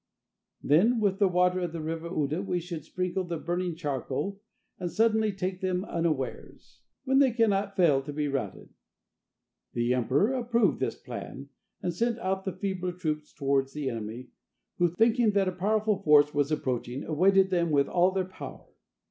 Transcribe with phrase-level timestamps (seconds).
[0.63, 4.41] "Then with the water of the River Uda we should sprinkle the burning charcoal,
[4.79, 8.69] and suddenly take them unawares; when they cannot fail to be routed."
[9.73, 11.49] The emperor approved this plan,
[11.83, 14.29] and sent out the feebler troops toward the enemy,
[14.79, 18.65] who, thinking that a powerful force was approaching, awaited them with all their power.